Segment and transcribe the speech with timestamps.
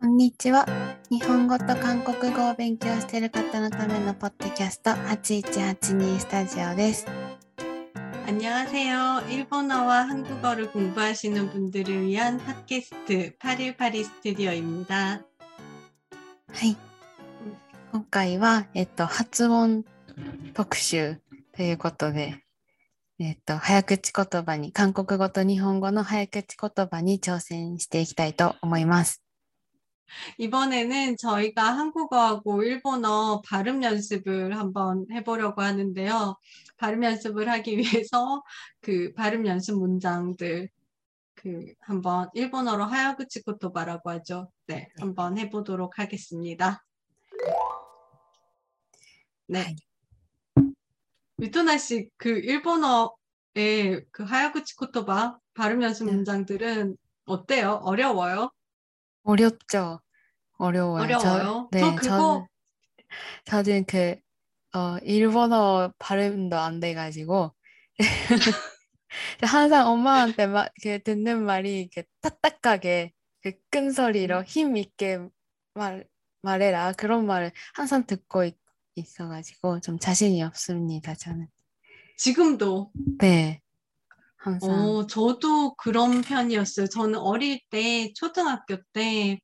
[0.00, 0.66] こんにちは。
[1.10, 7.06] 日本語と韓国語を勉強している方のためのポッドキャスト8182スタジオです。
[8.26, 9.24] 안녕하세요.
[9.30, 15.22] 일본어와 한국어를 공부하시는 분들을 위한 팟캐스트 818 스튜디오입니다.
[16.52, 16.76] はい。
[17.92, 19.84] 今回は、えっと、発音
[20.54, 21.20] 特集
[21.54, 22.42] ということで、
[23.18, 29.22] えっと、早口言葉に、韓国語と日本語の早口言葉に挑戦していきたいと思います。
[30.37, 36.35] 이번에는 저희가 한국어하고 일본어 발음 연습을 한번 해보려고 하는데요.
[36.77, 37.77] 발음 연습을 하기
[38.09, 38.43] 위해서
[38.81, 40.69] 그 발음 연습 문장들
[41.35, 44.51] 그 한번 일본어로 하야구치 코토바라고 하죠.
[44.67, 46.83] 네, 한번 해보도록 하겠습니다.
[49.47, 49.75] 네.
[51.37, 56.11] 미토나 씨, 그 일본어의 그 하야구치 코토바 발음 연습 네.
[56.13, 57.79] 문장들은 어때요?
[57.83, 58.51] 어려워요?
[59.23, 60.01] 어렵죠?
[60.57, 61.03] 어려워요.
[61.03, 61.69] 어려워요?
[61.71, 62.47] 저, 네, 저 그거 저는,
[63.45, 64.15] 저는 그,
[64.77, 67.53] 어, 일본어 발음도 안 돼가지고,
[69.41, 75.19] 항상 엄마한테 막, 그, 듣는 말이, 그, 딱딱하게, 그, 큰 소리로 힘 있게
[75.73, 76.07] 말,
[76.41, 76.93] 말해라.
[76.93, 78.57] 그런 말을 항상 듣고 있,
[78.95, 81.47] 있어가지고, 좀 자신이 없습니다, 저는.
[82.17, 83.60] 지금도 네.
[84.43, 84.71] 항상.
[84.71, 86.87] 어, 저도 그런 편이었어요.
[86.87, 89.39] 저는 어릴 때, 초등학교 때,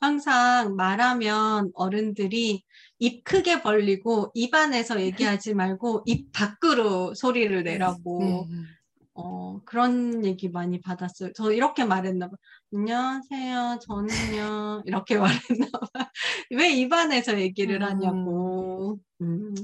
[0.00, 2.62] 항상 말하면 어른들이
[3.00, 8.66] 입 크게 벌리고 입 안에서 얘기하지 말고 입 밖으로 소리를 내라고 음, 음.
[9.14, 11.32] 어, 그런 얘기 많이 받았어요.
[11.34, 12.36] 저 이렇게 말했나 봐.
[12.72, 13.80] 안녕하세요.
[13.82, 14.82] 저는요.
[14.86, 15.16] 이렇게
[15.66, 16.10] 말했나 봐.
[16.52, 17.82] 왜 입 안에서 얘기를 음.
[17.82, 18.98] 하냐고.
[19.20, 19.54] 음,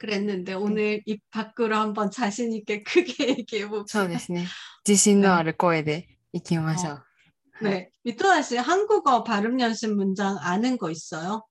[0.00, 4.08] 그랬는데 오늘 입 밖으로 한번 자신 있게 크게 얘기해 そう 봅시다.
[4.08, 4.46] ですね。
[4.86, 7.02] 自信のある声でいきましょう。
[7.62, 7.90] 네.
[8.04, 11.46] 미토나 씨, 한국어 발음 연습 문장 아는 거 있어요?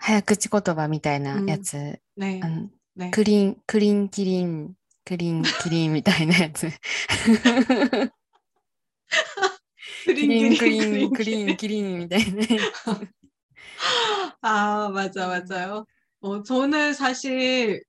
[0.00, 2.40] 早口言葉みたいなやつ、 네.
[2.42, 3.10] あの 네.
[3.12, 6.68] クリン、クリンキリン、クリンキリンみたいなやつ。
[10.04, 13.08] キリン、クリン、クリン、キリンみたいなやつ。
[14.42, 15.86] 아, 맞아, 맞아요.
[16.27, 17.81] 어, 저는 사실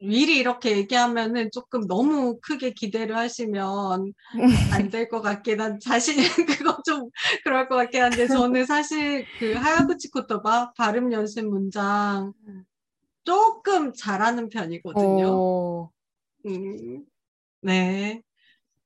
[0.00, 4.12] 미리 이렇게 얘기하면은 조금 너무 크게 기대를 하시면
[4.70, 6.18] 안 될 것 같긴 한, 자신이
[6.74, 7.10] 그거 좀
[7.44, 12.32] 그럴 것 같긴 한데, 저는 사실 그 하야구치 코토바 발음 연습 문장
[13.24, 15.42] 조금 잘하는 편이거든요.
[15.42, 15.90] 오,
[16.46, 17.06] 음,
[17.62, 18.22] 네.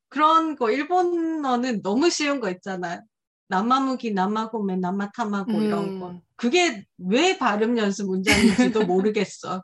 [0.09, 3.01] 그런 거, 일본어는 너무 쉬운 거 있잖아요.
[3.49, 5.63] 남마무기, 남마고매, 남마타마고 음.
[5.63, 6.11] 이런 거.
[6.11, 6.21] 음.
[6.37, 9.63] 그게 왜 발음 연습 문장인지도 모르겠어.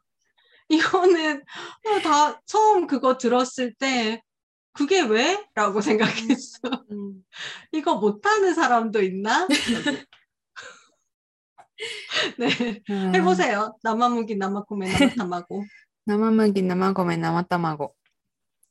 [0.69, 4.23] 이거는 어, 다 처음 그거 들었을 때
[4.73, 5.45] 그게 왜?
[5.55, 5.83] 라고 음.
[5.83, 6.59] 생각했어.
[6.93, 7.25] 음.
[7.73, 9.49] 이거 못하는 사람도 있나?
[12.39, 12.83] 네.
[12.91, 13.15] 음.
[13.15, 13.77] 해보세요.
[13.83, 15.65] 남아무기, 남마고메, 남아타마고.
[16.05, 17.95] 남아무기, 남마고메, 남아타마고.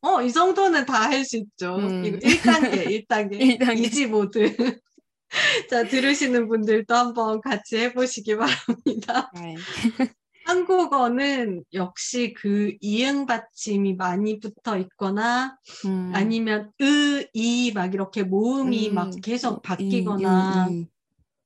[0.01, 1.75] 어, 이 정도는 다 할 수 있죠.
[1.77, 2.05] 음.
[2.05, 3.59] 이거 1단계, 1단계.
[3.59, 3.79] 1단계.
[3.79, 4.55] 이지 모드.
[5.69, 9.31] 자, 들으시는 분들도 한번 같이 해보시기 바랍니다.
[10.43, 16.11] 한국어는 역시 그 이응 받침이 많이 붙어 있거나 음.
[16.15, 18.93] 아니면 으, 이 막 이렇게 모음이 음.
[18.95, 20.87] 막 계속 바뀌거나 음,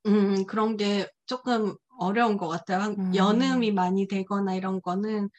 [0.06, 2.96] 음, 그런 게 조금 어려운 것 같아요.
[3.14, 5.30] 연음이 많이 되거나 이런 거는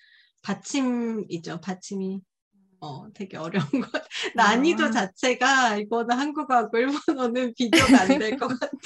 [0.43, 2.21] 받침이죠, 받침이.
[2.81, 3.95] 어, 되게 어려운 것.
[3.95, 4.01] 아.
[4.35, 4.91] 난이도 아.
[4.91, 8.77] 자체가 이거는 한국하고 일본어는 비교가 안 될 것 같아.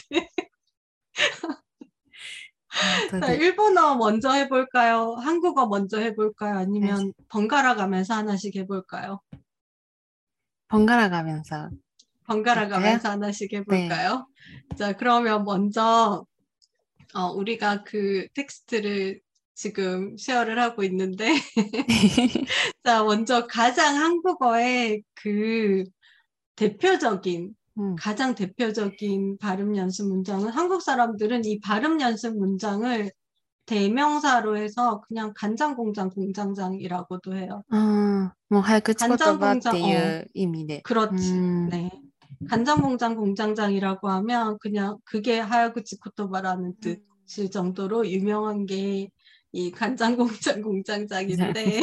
[3.11, 5.15] 아, 자, 일본어 먼저 해볼까요?
[5.15, 6.57] 한국어 먼저 해볼까요?
[6.57, 7.11] 아니면 네.
[7.29, 9.19] 번갈아 가면서 하나씩 해볼까요?
[10.67, 11.69] 번갈아 가면서.
[12.25, 13.57] 번갈아 가면서 하나씩 네.
[13.57, 14.27] 해볼까요?
[14.69, 14.75] 네.
[14.77, 16.25] 자, 그러면 먼저
[17.15, 19.19] 어, 우리가 그 텍스트를
[19.59, 21.33] 지금 쉐어를 하고 있는데
[22.81, 25.83] 자 먼저 가장 한국어의 그
[26.55, 27.95] 대표적인 음.
[27.97, 33.11] 가장 대표적인 발음 연습 문장은 한국 사람들은 이 발음 연습 문장을
[33.65, 37.61] 대명사로 해서 그냥 간장공장 공장장이라고도 해요.
[37.69, 40.83] 아, 뭐 간장공장 어, 의미네.
[40.83, 41.33] 그렇지.
[41.33, 41.69] 음.
[41.69, 41.91] 네.
[42.47, 49.09] 간장공장 공장장이라고 하면 그냥 그게 하야구치코토바라는 뜻일 정도로 유명한 게
[49.51, 51.81] 이 간장공장 공장장인데 네.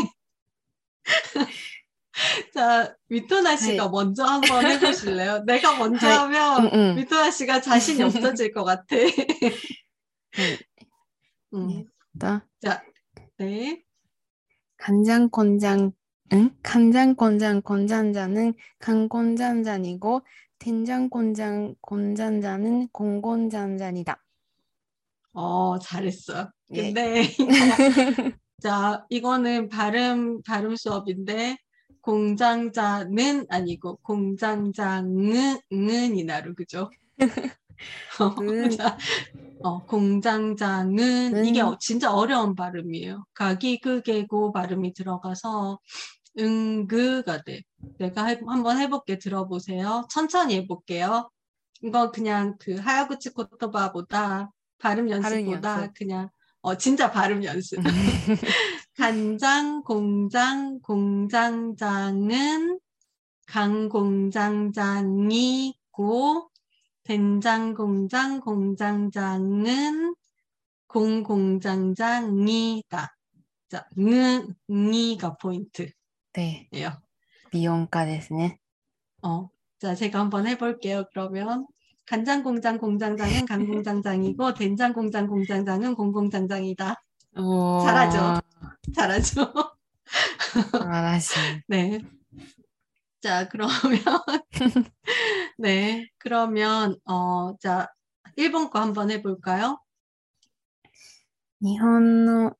[2.55, 3.91] 자 미토나 씨가 네.
[3.91, 5.45] 먼저 한번 해보실래요?
[5.45, 6.95] 내가 먼저 아, 하면 음, 음.
[6.97, 8.07] 미토나 씨가 자신이 음.
[8.07, 8.85] 없어질 것 같아.
[10.37, 10.59] 네.
[11.55, 11.85] 음.
[12.13, 12.83] 네, 자,
[13.39, 13.83] 네.
[14.79, 15.93] 간장건장
[16.33, 16.51] 응?
[16.63, 20.23] 간장건장 건장자는 간건장잔이고
[20.59, 24.23] 된장건장 건장자는 공건장잔이다.
[25.35, 26.51] 어, 잘했어.
[26.73, 26.83] 예.
[26.93, 27.47] 근데 이거,
[28.63, 31.57] 자, 이거는 발음 발음 수업인데
[32.01, 36.91] 공장자는 아니고 공장장은 은이 나루 그죠?
[38.21, 38.35] 어,
[39.63, 41.45] 어, 공장장은 은.
[41.45, 43.25] 이게 어- 진짜 어려운 발음이에요.
[43.35, 45.79] 각이 그개고 발음이 들어가서
[46.39, 47.63] 응그가 돼.
[47.99, 50.07] 내가 해- 한번 해볼게 들어보세요.
[50.11, 51.31] 천천히 해볼게요.
[51.83, 55.95] 이거 그냥 그 하야구치 코토바보다 발음 연습보다 연습.
[55.95, 56.31] 그냥
[56.66, 57.80] 어 진짜 발음 연습.
[58.98, 62.80] 간장 공장 공장장은
[63.48, 65.72] 강 공장장이고
[67.04, 70.16] 된장 공장 공장장은
[70.88, 73.18] 공 공장장이다.
[73.70, 75.92] 자, 는, 니가 포인트예요.
[76.34, 76.70] 네,
[77.52, 78.60] 미용가 ですね.
[79.24, 79.50] 어,
[79.80, 81.06] 자, 제가 한번 해볼게요.
[81.12, 81.66] 그러면
[82.06, 87.02] 간장 공장 공장장은 강 공장장이고 된장 공장 공장장은 공 공장장이다.
[87.38, 88.42] 오, 잘하죠?
[88.94, 89.54] 잘하죠?
[90.52, 91.64] 素晴らしい.
[91.70, 92.02] 네.
[93.22, 93.70] 자, 그러면
[95.58, 97.88] 네, 그러면 어, 자,
[98.36, 99.80] 일본 거 한번 해볼까요?
[101.62, 102.56] 日本の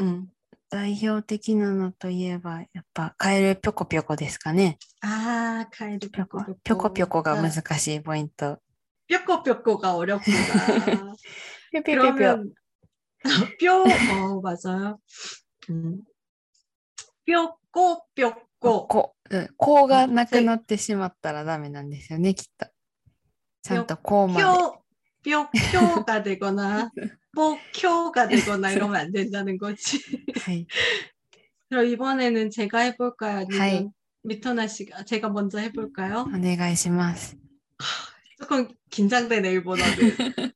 [0.00, 0.28] 음.
[0.70, 4.78] 代表的なのといえば、やっぱカエルぴょこぴょこですかね。
[5.02, 8.58] 아, 카에르 ぴょこ 뾰꼬 ぴょこぴょこが 자, 難しいポイント。
[9.08, 11.14] 뾰꼬뾰꼬가 어렵구나.
[11.72, 12.44] ぴょぴょぴょぴょ。
[13.22, 14.98] 그러면 뼈, 어, 맞아요.
[15.70, 16.02] 음.
[17.26, 18.86] 뾰꼬, 뾰꼬.
[18.88, 22.66] こ、うんこうがなくなってしまったらダメなんですよね、きっと。
[23.62, 24.42] ちゃんとこうまで。
[25.22, 26.90] 뼈, 뼈표가 되거나,
[27.34, 29.98] 뽀표가 되거나 이러면 안 된다는 거지.
[30.40, 30.66] はい。
[31.68, 33.38] 그럼 이번에는 제가 해볼까요?
[33.38, 33.88] 아니면 하이.
[34.24, 36.22] 미토나 씨가, 제가 먼저 해볼까요?
[36.22, 37.36] お願いします。
[38.37, 39.93] 조금 긴장되네, 일본어는.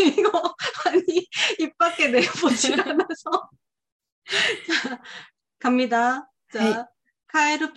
[0.00, 1.26] 이거, 아니,
[1.58, 3.50] 입 밖에 내보질 않아서.
[4.66, 5.00] 자,
[5.58, 6.30] 갑니다.
[6.52, 6.86] 자.
[7.28, 7.72] 카에르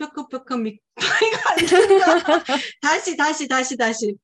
[1.50, 2.44] 안 된다.
[2.82, 4.16] 다시, 다시, 다시, 다시.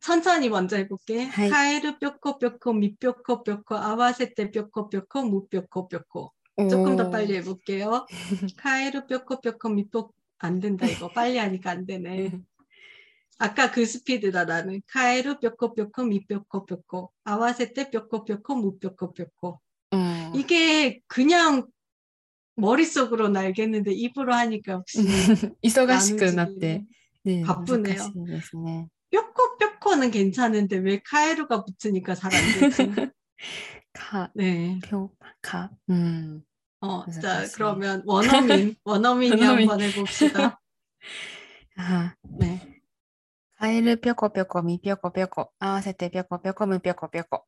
[0.00, 1.24] 천천히 먼저 해볼게.
[1.24, 1.50] 하이.
[1.50, 6.32] 카에르 뾰코뾰코 미뾰코뾰코 아와세테 뾰코뾰코 무뾰코뾰코.
[6.70, 8.06] 조금 더 빨리 해볼게요.
[8.56, 10.08] 카에르 뾰코뾰코 미뾰
[10.38, 12.30] 안 된다 이거 빨리 하니까 안 되네.
[13.38, 14.80] 아까 그 스피드다 나는.
[14.86, 19.60] 카에루 뼈코 뼈코 미뼈코 뼈코 아와세테 뼈코 뼈코 무뼈코 뼈코
[20.34, 21.66] 이게 그냥
[22.56, 24.98] 머릿속으로 날겠는데 입으로 하니까 혹시
[25.62, 26.84] 이서가시끈한데
[27.24, 28.12] 네, 바쁘네요.
[29.10, 33.10] 뼈코 뼈코는 괜찮은데 왜 카에루가 붙으니까 사람들카네뼈카
[35.90, 36.42] 음.
[36.80, 40.60] 어, 자 그러면 원어민 원어민이 한번 해봅시다.
[41.76, 42.73] 아, 네.
[43.63, 47.43] カエルぴょこぴょこ、みぴょこぴょこ、合わせてぴょこぴょこ、むぴょこぴょこ。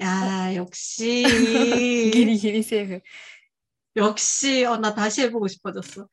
[0.00, 1.24] 야, 역시.
[1.24, 3.02] ギリギリセーフ。
[3.96, 6.06] 역시, 어, 나 다시 해보고 싶어졌어.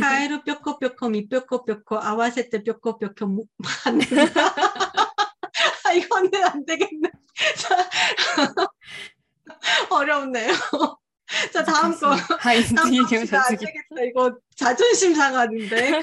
[0.00, 3.44] 카에르 뾰코뾰코, 미뾰코뾰코, 아와세테 뾰코뾰코, 무,
[3.86, 4.54] 안 된다.
[5.84, 7.10] 아, 이거는 안 되겠네.
[7.56, 7.88] 자,
[9.88, 10.52] 어렵네요.
[11.52, 12.10] 자, 다음 거.
[12.10, 13.46] はい、次다음 行きましょう、 갑시다.
[13.48, 13.64] 안 次。
[13.64, 14.02] 되겠다.
[14.04, 16.02] 이거 자존심 상하는데.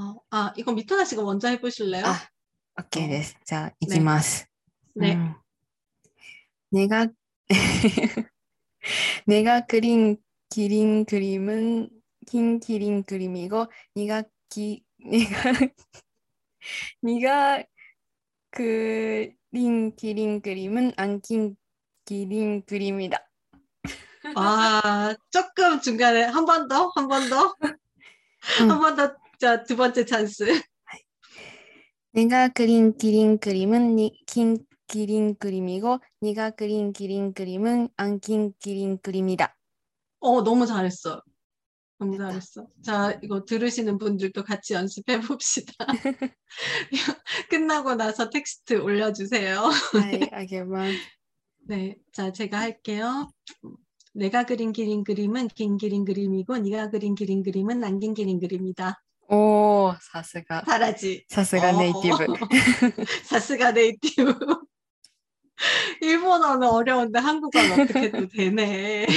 [0.00, 2.04] 어, 아, 이거 미터나 씨가 먼저 해보실래요?
[2.06, 2.28] 아,
[2.80, 3.08] 오케이, 어.
[3.08, 3.34] 됐어.
[3.44, 3.86] 자, 네.
[3.86, 4.46] 이기마스.
[4.94, 5.14] 네.
[5.14, 5.34] 음.
[6.70, 7.08] 내가
[9.26, 10.16] 내가 그린
[10.48, 11.90] 기린 그림은
[12.26, 15.52] 긴 기린 그림이고 네가 기 네가
[17.02, 17.64] 네가
[18.50, 21.56] 그린 기린 그림은 안 긴
[22.04, 23.18] 기린 그림이다.
[24.36, 27.54] 아, 조금 중간에 한 번 더, 한 번 더,
[28.58, 30.44] 한 번 더 자, 두 번째 찬스.
[32.12, 39.56] 내가 그린 기린 그림은 긴 기린 그림이고 네가 그린 기린 그림은 안 긴 기린 그림이다.
[40.20, 41.22] 어, 너무 잘했어.
[41.98, 42.66] 너무 잘했어.
[42.84, 45.72] 자, 이거 들으시는 분들도 같이 연습해 봅시다.
[47.50, 49.62] 끝나고 나서 텍스트 올려주세요.
[49.94, 50.20] 아이,
[51.68, 53.30] 네, 자, 제가 할게요.
[54.12, 59.00] 내가 그린 기린 그림은 긴 기린 그림이고 네가 그린 기린 그림은 안 긴 기린 그림이다.
[59.29, 60.63] おー、さすが。
[60.65, 61.25] 잘하지.
[61.29, 63.05] さすがネイティブ。
[63.23, 64.35] 사스가 네이티브.
[66.01, 69.07] 일본어는 어려운데 한국어는 어떻게 또 되네.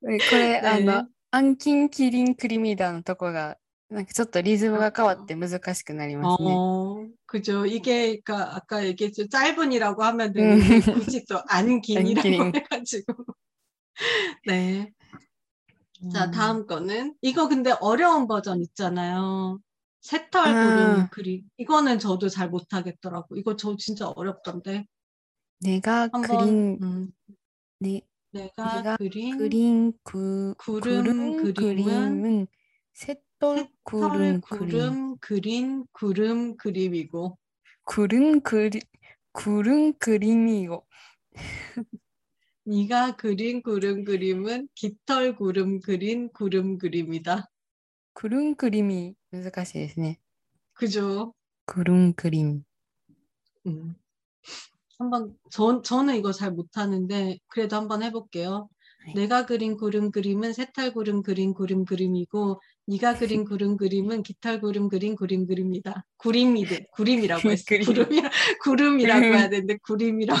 [0.00, 3.56] これ、あねの、暗金キリンクリミダのとこが、
[3.90, 6.48] なんかちょっとリズムが変わって難しくなりますね。
[6.54, 7.66] 어, 그죠.
[7.66, 9.28] 이게 그러니까 아까 얘기했죠.
[9.28, 12.52] 짧은이라고 하면 되는데 굳이 또 안긴이라고 안긴.
[12.54, 13.14] 해가지고.
[14.46, 14.92] 네.
[16.11, 16.31] 자, 음.
[16.31, 19.59] 다음 거는 이거 근데 어려운 버전 있잖아요.
[20.01, 20.95] 세탈 아.
[21.01, 21.07] 음.
[21.11, 21.43] 그림.
[21.57, 23.35] 이거는 저도 잘 못하겠더라고.
[23.35, 24.85] 이거 저 진짜 어렵던데.
[25.59, 27.11] 내가 그린 음.
[27.79, 28.01] 네.
[28.31, 32.47] 내가, 내가 그린, 그린 구, 구름, 구름 그림은, 그림은
[32.93, 35.95] 새돌 구름, 구름 그림.
[35.97, 37.37] 구름 그림이고
[37.83, 38.79] 구름 그리
[39.31, 40.85] 구름 그림이고
[42.66, 47.48] 네가 그린 구름 그림은 깃털 구름 그린 구름 그림이다.
[48.14, 50.20] クルンクリミ、難しいですね。
[50.74, 51.34] 그죠?
[51.66, 52.62] クルンクリン。
[53.66, 53.94] 음.
[54.98, 58.68] 한번 전 저는 이거 잘 못하는데 그래도 한번 해볼게요.
[59.06, 59.14] 네.
[59.14, 64.88] 내가 그린 구름 그림은 새털 구름 그린 구름 그림이고 네가 그린 구름 그림은 깃털 구름
[64.88, 66.04] 그린 구름 그림이다.
[66.18, 67.64] 구림이드 구림이라고 했어.
[67.66, 67.84] 그림.
[67.84, 68.30] 구름이라
[68.62, 70.40] 구름이라고 해야 되는데 구림이라고.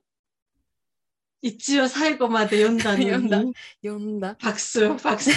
[1.42, 3.08] 이치요 살고마대 연다니.
[3.08, 3.42] 연다.
[3.84, 5.30] 読んだ 박수, 박수.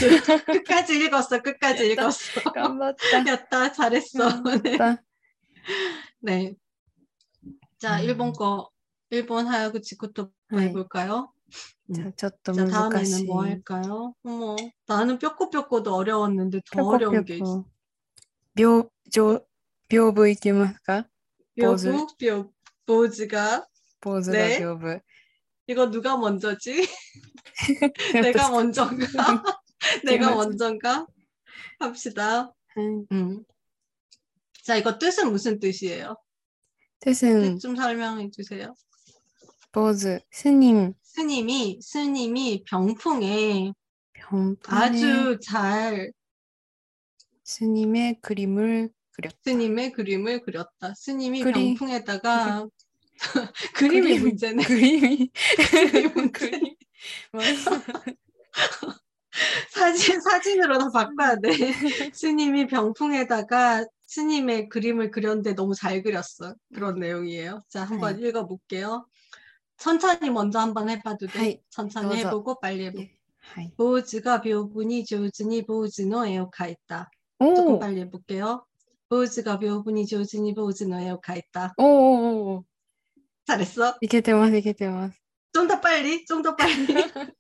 [0.45, 2.03] 끝까지 읽었어, 끝까지 됐다.
[2.03, 2.41] 읽었어.
[2.53, 4.29] 頑張った 였다, 잘했어.
[4.63, 4.77] 네.
[4.77, 5.03] 頑張った
[6.21, 6.55] 네.
[7.77, 8.03] 자, 음.
[8.05, 8.69] 일본 거,
[9.12, 10.69] 일본 하야구치부터 네.
[10.69, 11.31] 해볼까요?
[11.91, 14.13] じゃあちょっと 자, 難し 다음에는 い 뭐 할까요?
[14.24, 14.55] 어머,
[14.88, 17.43] 나는 뾰꼬뾰꼬도 어려웠는데 더 ぴょこぴょ 어려운 게 있어.
[17.43, 17.65] こ
[18.55, 19.41] 屏上
[19.89, 21.07] 屏風いけますか
[21.59, 21.91] 보즈.
[21.91, 22.50] 뾰부, 뾰,
[22.86, 23.67] 보즈가.
[24.01, 24.59] ポーズが 네.
[24.59, 25.01] 屏風
[25.66, 26.87] 이거 누가 먼저지?
[28.14, 29.33] 내가 먼저인가?
[29.85, 31.06] 음, 내가 먼저인가?
[31.78, 32.52] 합시다.
[32.76, 33.06] 음.
[33.12, 33.44] 음.
[34.62, 36.16] 자, 이거 뜻은 무슨 뜻이에요?
[37.00, 38.75] 뜻은 뜻 좀 설명해 주세요.
[39.73, 43.73] 보즈 스님 스님이 스님이 병풍에
[44.12, 46.12] 병풍에 아주 잘
[47.42, 49.37] 스님의 그림을 그렸다.
[49.42, 50.94] 스님의 그림을 그렸다.
[50.94, 51.52] 스님이 그리...
[51.52, 52.66] 병풍에다가
[53.75, 54.64] 그림이 그림, 문제네.
[54.64, 55.30] 그림이.
[55.71, 56.75] 그림이 그림.
[59.71, 61.50] 사진 사진으로 다 바꿔야 돼.
[62.12, 66.54] 스님이 병풍에다가 스님의 그림을 그렸는데 너무 잘 그렸어.
[66.73, 67.62] 그런 내용이에요.
[67.68, 68.28] 자, 한번 네.
[68.28, 69.06] 읽어볼게요.
[69.76, 71.38] 천천히 먼저 한번 해봐도 돼.
[71.38, 71.61] 네.
[71.71, 73.04] 천천히 해보고 빨리 해보고.
[73.56, 73.73] 네.
[73.76, 77.11] 보즈가 묘분이 조즈니 보즈노 에오카 있다.
[77.38, 78.64] 조금 빨리 해볼게요.
[79.09, 81.75] 보즈가 묘분이 조즈니 보즈노 에오카 있다.
[81.76, 82.64] 오오오.
[83.45, 83.95] 잘했어.
[84.01, 85.19] いけてますいけてます。
[85.53, 86.88] 좀 더 빨리, 좀 더 빨리.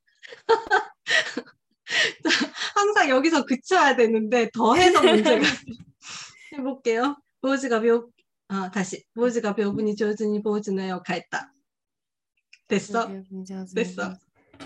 [2.75, 5.45] 항상 여기서 그쳐야 되는데 더 해서 문제가
[6.53, 7.17] 해볼게요.
[7.41, 8.09] 보즈가 묘,
[8.47, 11.53] 아 다시 보즈가 묘분이 조즈니 보즈노요 가했다.
[12.67, 13.09] 됐어?
[13.75, 14.17] 됐어.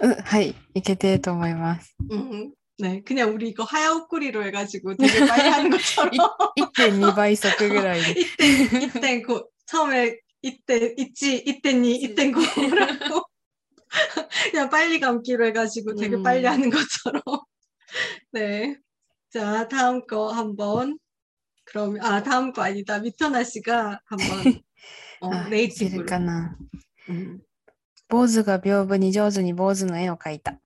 [0.02, 1.96] うん、はい、いけてると思います。
[2.12, 6.12] 음, 네, 그냥 우리 이거 하야오꾸리로 해가지고 되게 빨리 하는 것처럼
[6.58, 8.20] 1.2倍速ぐらいで。
[8.20, 13.24] 이때 이때 고 처음에 이때 있지 이때니 이땐 고라고
[14.52, 16.24] 그냥 빨리 감기로 해가지고 되게 음.
[16.24, 17.22] 빨리 하는 것처럼
[18.32, 18.76] 네.
[19.30, 20.98] 자 다음 거 한번
[21.66, 24.62] 그럼 아 다음 거 아니다 미터나 씨가 한번
[25.22, 26.58] 어, あ、いける 네이티브로 かな。
[27.10, 27.42] 음.
[28.10, 30.60] 坊主が屏風に上手に坊主の絵を描いた。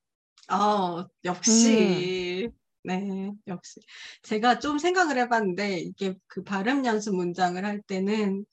[0.49, 2.49] 어 역시
[2.83, 3.79] 네 역시
[4.23, 8.45] 제가 좀 생각을 해봤는데 이게 그 발음 연습 문장을 할 때는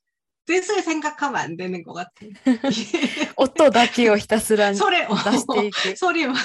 [0.49, 2.25] 뜻을 생각하면 안 되는 것 같아.
[3.37, 4.73] 옷도 닦기요, 히타스란.
[4.73, 4.97] 소리,
[5.95, 6.35] 소리만.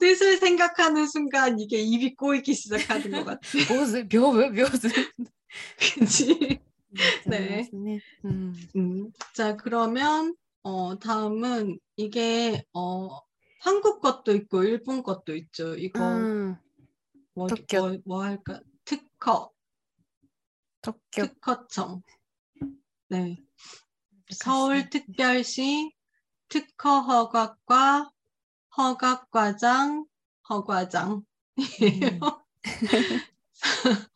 [0.00, 3.40] 뜻을 생각하는 순간 이게 입이 꼬이기 시작하는 것 같아.
[3.72, 4.88] 묘즈, 묘즈, 묘즈.
[6.00, 6.58] 그치.
[7.26, 7.70] 네.
[8.24, 9.12] 음.
[9.34, 10.34] 자, 그러면,
[10.64, 13.20] 어, 다음은 이게, 어,
[13.60, 15.76] 한국 것도 있고, 일본 것도 있죠.
[15.76, 16.56] 이거, 음.
[17.34, 18.60] 뭐, 뭐, 뭐 할까?
[18.84, 19.52] 특허.
[20.82, 21.26] 도쿄.
[21.26, 22.02] 특허청.
[23.08, 23.42] 네.
[24.30, 25.94] 서울특별시
[26.48, 28.10] 특허허가과
[28.76, 30.06] 허가과장
[30.48, 31.22] 허과장이에요.
[31.56, 32.20] 음.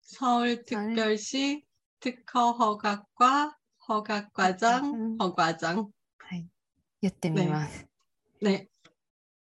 [0.00, 1.64] 서울특별시
[2.00, 3.56] 특허허가과
[3.88, 5.92] 허가과장 허과장.
[6.30, 6.48] 네,
[7.32, 7.48] 네.
[8.42, 8.68] 네.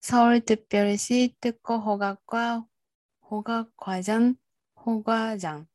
[0.00, 2.67] 서울특별시 특허허가과
[3.31, 4.37] 허가과장
[4.87, 5.69] 허과장.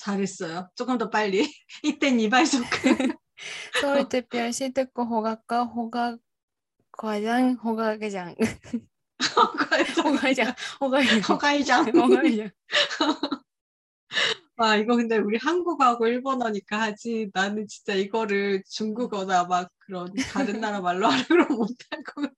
[0.00, 0.68] 잘했어요.
[0.74, 1.52] 조금 더 빨리.
[1.82, 2.66] 이땐 이발소크.
[3.80, 8.34] 서울특별시 특허허가과 허가과장 허가과장
[9.36, 9.94] 허가장.
[9.96, 11.86] 허가장 허가장 허가이장.
[11.96, 12.50] 허가장
[14.56, 17.30] 와, 이거 근데 우리 한국어하고 일본어니까 하지.
[17.32, 22.34] 나는 진짜 이거를 중국어나 막 그런 다른 나라 말로 하려고 못할 것 같아.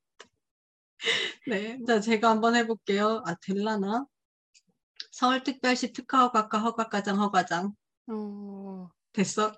[1.49, 1.79] 네.
[1.85, 3.23] 자, 제가 한번 해볼게요.
[3.27, 4.07] 아, 될라나?
[5.13, 7.75] 서울특별시 특허허가과 허가과장 허과장
[8.09, 8.91] 어...
[9.13, 9.53] 됐어?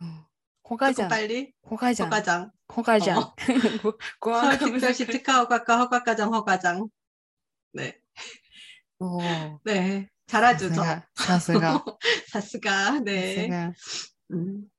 [0.00, 0.26] 어.
[0.68, 1.08] 호가장.
[1.08, 1.52] 빨리.
[1.68, 2.06] 호가장.
[2.06, 2.50] 허가장.
[2.74, 3.18] 호가장.
[3.18, 3.34] 어.
[4.24, 6.88] 뭐, 서울특별시 특허허가과 허가과장 허가장.
[7.72, 7.98] 네.
[9.00, 9.18] 오.
[9.64, 10.08] 네.
[10.26, 10.70] 잘하죠.
[11.14, 11.84] 사스가.
[12.28, 13.00] 사스가.
[13.00, 13.72] 네자
[14.30, 14.70] 음.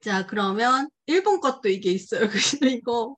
[0.00, 2.28] 자, 그러면 일본 것도 이게 있어요.
[2.60, 3.14] 근데 이거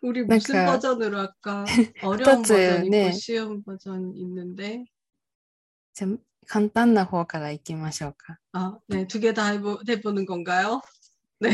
[0.00, 0.34] 우리 그러니까.
[0.36, 0.72] 무슨 그러니까.
[0.72, 1.64] 버전으로 할까?
[2.02, 3.12] 어려운 버전 있고 네.
[3.12, 4.84] 쉬운 버전 있는데.
[5.93, 6.11] じゃあ
[6.47, 10.81] 簡単な方からいきましょうか 아, 네, 두 개 다 해보, 해보는 건가요?
[11.39, 11.51] 네.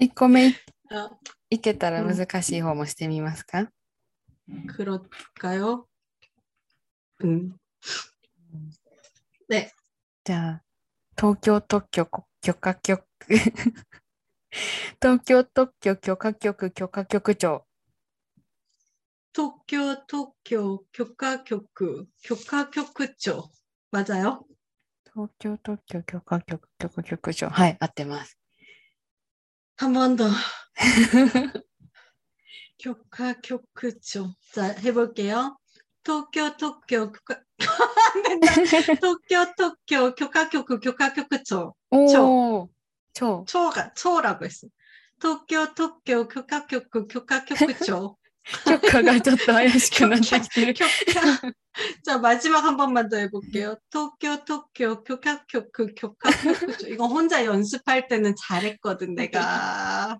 [0.00, 0.54] 1個目い
[0.90, 1.10] 아,
[1.50, 3.70] いけたらうん難しい方もしてみますか、
[4.68, 5.86] 그럴까요?
[7.24, 7.54] 음.
[9.48, 9.70] 네.
[10.24, 10.62] じゃあ
[11.16, 12.08] 東京特許
[12.40, 13.04] 許可局
[15.02, 17.64] 東京特許許可局許可局長
[19.34, 23.50] 도쿄, 도쿄, 교과교구, 교과교구죠.
[23.90, 24.44] 맞아요?
[25.12, 28.38] 東京特許許可局許可局長はい合ってます
[29.76, 30.28] 한 번 더.
[32.78, 34.34] 교과교구죠.
[34.52, 35.56] 자, 해볼게요.
[36.02, 37.42] 도쿄, 도쿄, 교과,
[38.14, 38.54] 안 된다.
[39.00, 41.74] 도쿄, 도쿄, 교과교구, 교과교구죠.
[41.90, 42.70] おお
[43.12, 44.68] 超 초가, 초라고 했어.
[45.18, 48.16] 도쿄, 도쿄, 교과교구, 교과교구죠.
[48.64, 51.52] 許可がちょっと怪しくなってきてる 교과.
[52.04, 53.76] 자, 마지막 한 번만 더 해볼게요.
[53.90, 56.88] 도쿄, 도쿄, 교과교구, 교과교구죠.
[56.88, 60.18] 이거 혼자 연습할 때는 잘했거든, 내가.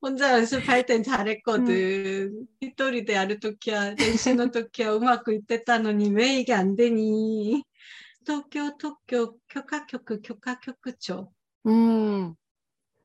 [0.00, 2.46] 혼자 연습할 땐 잘했거든.
[2.60, 7.62] 히토리 대 아르토키야, 렌시노 토키야, 음악 이때따노니 왜 이게 안 되니?
[8.24, 11.32] 도쿄, 도쿄, 교과교구, 교과교구죠.
[11.64, 12.34] うん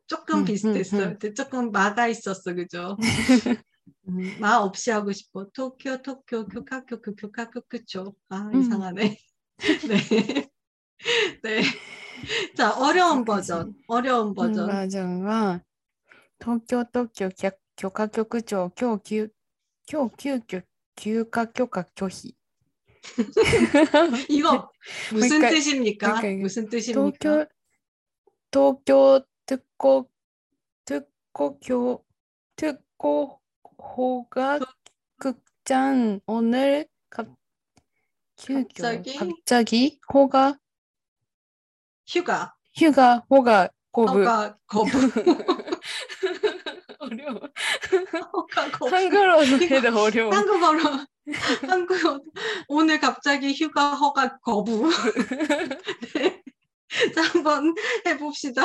[0.08, 0.98] 조금 음, 비슷했어.
[0.98, 1.18] 음, 음.
[1.20, 2.98] 근데 조금 마가 있었어, 그죠?
[4.09, 5.49] 음, 마 없이 하고 싶어.
[5.51, 8.15] 도쿄, 도쿄, 교카, 교쿄, 그 교카, 교쿄.
[8.29, 9.19] 아, 이상하네.
[9.89, 10.51] 네.
[11.43, 11.63] 네.
[12.57, 13.75] 자, 어려운 버전.
[13.87, 14.67] 어려운 버전.
[14.67, 15.61] 버전은
[16.39, 17.29] 도쿄, 도쿄,
[17.77, 19.29] 교카, 교쿄, 교규,
[19.87, 20.41] 교규,
[20.97, 22.37] 교카, 교카, 교희.
[24.29, 24.71] 이거
[25.13, 26.15] 무슨 그러니까, 뜻입니까?
[26.15, 27.47] 그러니까 무슨 뜻입니까?
[28.51, 30.11] 도쿄, 도쿄, 특고,
[30.85, 32.05] 특고, 교,
[32.57, 33.41] 특고,
[33.79, 34.67] 호각극장
[35.19, 37.27] 그 오늘 갑,
[38.45, 39.17] 그 갑자기?
[39.17, 40.59] 갑자기 호각
[42.07, 42.55] 휴가.
[42.77, 44.21] 휴가 호가 고부.
[44.21, 44.91] 호가 고부.
[47.01, 47.41] 어려
[48.33, 48.95] 호가 고부.
[48.95, 50.81] 한글로 해도 어려 한국어로
[51.69, 52.25] 한국
[52.69, 54.89] 오늘 갑자기 휴가 허가 거부.
[56.15, 56.43] 네.
[57.15, 57.75] 자 한번
[58.07, 58.65] 해봅시다.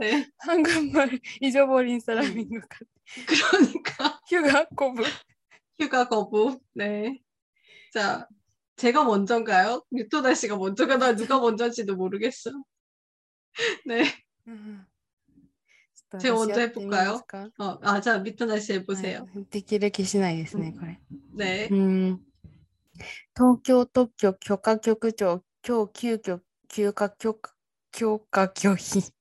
[0.00, 0.30] 네.
[0.38, 2.84] 한국말 잊어버린 사람인 것 같아
[3.26, 5.02] 그러니까 휴가 고부
[5.80, 6.60] 휴가 거부.
[6.74, 7.20] 네.
[7.92, 8.28] 자,
[8.76, 9.84] 제가 먼저인가요?
[9.92, 12.50] 유토다 씨가 먼저가 나 누가 먼저인지도 모르겠어.
[13.86, 14.04] 네.
[16.20, 17.20] 제가 먼저 해볼까요?
[17.58, 19.26] 어, 아, 자, 미토나 씨 해보세요.
[19.50, 21.00] できる気しないですねこれ
[21.36, 21.68] 네.
[21.70, 22.20] うん
[23.34, 27.54] 東京特許許可局長今日急遽休暇許可
[27.90, 29.12] 許可拒否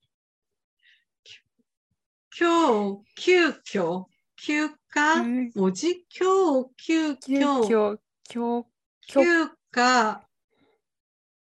[2.37, 5.51] 교, 휴교, 휴가, 음.
[5.55, 6.05] 뭐지?
[6.09, 7.97] 교, 急 휴교, 遽
[8.29, 8.65] 許
[9.07, 9.23] 許
[9.71, 10.27] 휴가,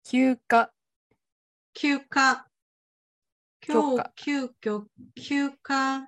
[0.03, 0.69] 休暇
[1.75, 2.45] 휴가,
[3.61, 4.13] 교, 교과.
[4.17, 4.87] 휴교,
[5.17, 6.07] 휴가,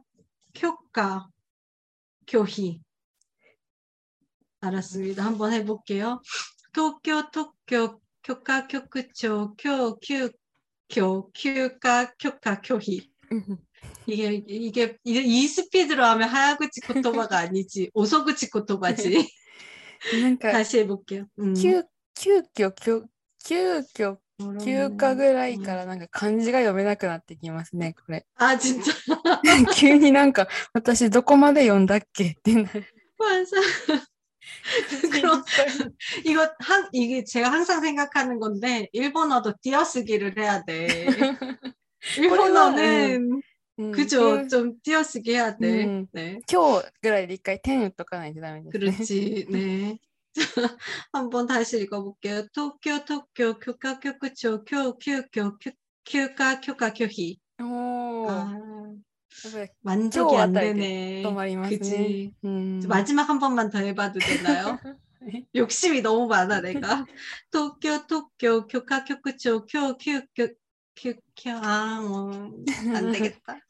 [0.53, 1.29] 교과,
[2.27, 2.81] 교희.
[4.59, 5.23] 알았습니다.
[5.25, 6.21] 한번 해볼게요.
[6.73, 10.29] 도쿄, 도쿄, 교과, 교구초, 교, 교,
[10.89, 13.11] 교, 휴가, 교과, 교희.
[14.09, 19.29] 이게 이게 이, 이 스피드로 하면 하야구치 코토바가 아니지 오소구치 코토바지
[20.21, 21.25] なんか 다시 해볼게요.
[21.39, 21.53] 음.
[21.53, 23.03] 急急遽急
[23.43, 24.17] 急遽
[24.63, 28.91] 休暇ぐらいからなんか漢字が読めなくなってきますねこれ 아 진짜
[29.73, 32.85] 急になんか私どこまで読んだっけってなる
[33.17, 33.55] 맞아.
[35.11, 35.43] 그럼
[36.25, 41.07] 이거 한 이게 제가 항상 생각하는 건데 일본어도 띄어쓰기를 해야 돼.
[42.17, 43.28] 일본어는
[43.79, 45.85] 음, 그죠 좀 띄어쓰기 해야 돼.
[45.85, 46.07] 음.
[46.13, 46.39] 네.
[46.49, 48.91] 今日ぐらいで一回点打っとかないとダメです、ね。
[48.91, 49.47] 그렇지.
[49.51, 49.99] 네.
[51.11, 52.47] 한번 다시 읽어볼게요.
[52.53, 55.57] 도쿄 도쿄 교과교구초 교교교
[56.05, 57.37] 교과 교과 교희.
[57.59, 58.51] おー 아,
[59.45, 61.23] やっぱり 만족이 안 교あたりで 되네.
[61.23, 61.77] 止まりますね。
[61.77, 62.33] 그지.
[62.43, 64.79] うん、 마지막 한 번만 더 해봐도 되나요?
[65.55, 67.05] 욕심이 너무 많아 내가.
[67.51, 70.47] 도쿄 도쿄 교과 교구초 교교교
[70.95, 73.59] 교교 아뭐안 되겠다.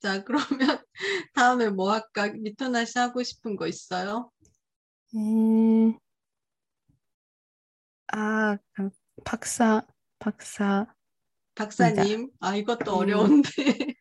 [0.00, 0.48] 자, 그러면
[1.34, 2.28] 다음에 뭐 할까?
[2.28, 4.30] 미토나 씨 하고 싶은 거 있어요?
[5.14, 5.98] 음,
[8.12, 8.90] 아, 아
[9.24, 9.86] 박사,
[10.18, 10.86] 박사.
[11.54, 12.96] 박사님, 아, 이것도 음.
[12.96, 13.50] 어려운데.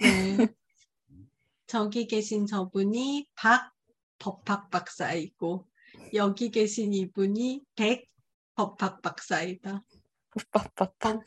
[0.00, 0.36] 네.
[1.66, 3.72] 저기 계신 저분이 박
[4.18, 5.68] 법학 박사이고
[6.14, 8.08] 여기 계신 이분이 백
[8.54, 9.84] 법학 박사이다.
[10.52, 11.24] 박박박박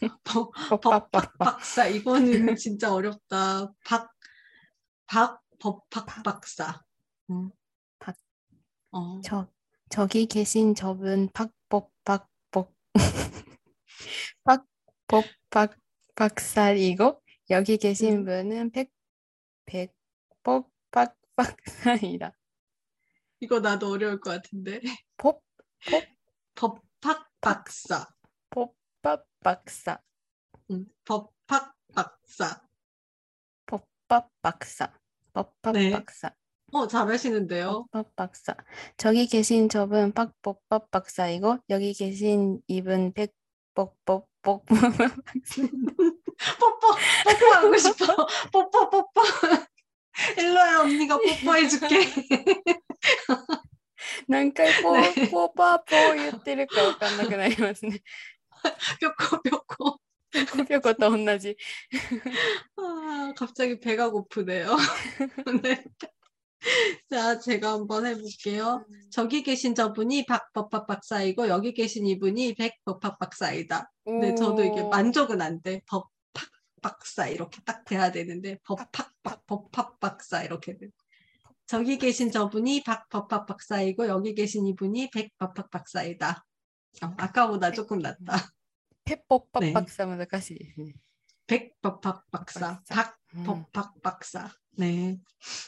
[0.80, 3.74] 박박박박사 이거는 진짜 어렵다.
[5.08, 6.82] 박박법박 박사.
[7.30, 7.52] 응.
[8.00, 8.16] 박.
[8.92, 9.20] 어.
[9.24, 9.48] 저
[9.90, 12.74] 저기 계신 저분 박법박법
[14.44, 15.78] 박법박
[16.16, 18.26] 박사이고 여기 계신 응.
[18.26, 18.92] 분은 백
[19.66, 22.34] 백법박 박사이다.
[23.40, 24.82] 이거 나도 어려울 것 같은데.
[25.18, 25.42] 법?
[25.90, 26.04] 법?
[27.02, 28.08] 법학 박사.
[29.41, 29.99] 법박 박사
[30.71, 32.61] 음, 법학 박사.
[33.67, 34.93] 법박 박사
[35.33, 35.91] 법박 네.
[35.91, 36.33] 박사
[36.73, 37.87] 어, 잘하시는데요.
[37.91, 38.55] 법박 박사
[38.97, 44.65] 저기 계신 저분 팍복박 박사이고 여기 계신 이분 백복복복 뽀뽀,
[47.25, 48.27] 뽀뽀하고 싶어.
[48.53, 49.23] 뽀뽀, 뽀뽀.
[50.39, 51.99] 일로야, 언니가 뽀뽀해줄게.
[54.29, 58.01] 何回ポねーポーパーポー言ってるかわかんなくなりますね。
[59.00, 60.00] 뼈코 뼈코
[60.52, 61.56] 코뼈코 또 혼나지.
[62.78, 64.76] 아, 갑자기 배가 고프네요.
[65.64, 65.84] 네.
[67.10, 68.86] 자, 제가 한번 해볼게요.
[69.12, 73.92] 저기 계신 저분이 박법학 박사이고 여기 계신 이분이 백법학 박사이다.
[74.06, 75.82] 근데 저도 이게 만족은 안 돼.
[75.88, 76.10] 법학
[76.82, 78.92] 박사 이렇게 딱 돼야 되는데 법학
[79.24, 80.88] 박 법학 박사 이렇게 돼.
[81.66, 86.46] 저기 계신 저분이 박법학 박사이고 여기 계신 이분이 백법학 박사이다.
[87.03, 88.53] 어, 아까보다 조금 낫다.
[89.05, 90.95] ペッポッパねッパクサ難しいですね。
[91.47, 93.15] 백법학 박사, 박사.
[93.37, 93.45] 음.
[93.45, 94.51] 박법학 박사.
[94.79, 95.19] 네,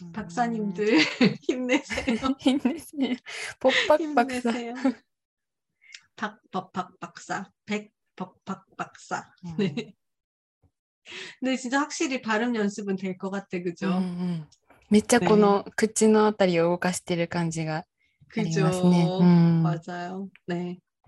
[0.02, 0.98] うん 박사님들
[1.42, 2.36] 힘내세요.
[2.44, 3.16] いいんですね。
[3.60, 4.50] ポッパッパクサ。
[4.52, 4.74] 힘내세요.
[6.16, 9.24] 박법학 박사, 백법학 박사.
[9.44, 9.94] うん 네.
[11.40, 13.88] 근데 진짜 확실히 발음 연습은 될 것 같아, うん 그죠?
[13.88, 14.48] うん
[14.90, 17.84] めっちゃこの口のあたりを動かしてる感じがあ
[18.36, 18.62] り 그죠?
[18.64, 19.06] ますね。
[19.20, 20.28] うん、 맞아요.
[20.48, 20.78] 네.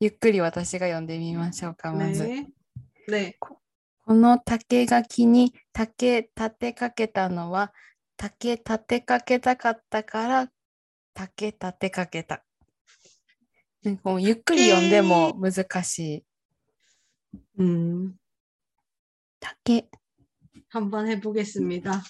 [0.00, 2.24] ゆっくり私が読んでみましょうか、まず。
[2.24, 2.46] 네.
[3.08, 3.34] 네.
[4.04, 7.72] この竹垣に竹立てかけたのは
[8.16, 10.52] 竹立てかけたかったから
[11.12, 12.44] 竹立てかけた。
[13.82, 15.98] なんかもうゆっくり読んでも難し
[17.58, 17.62] い。
[17.62, 18.14] 음.
[19.40, 19.88] 竹。
[20.68, 22.02] 한번 해보겠습니다.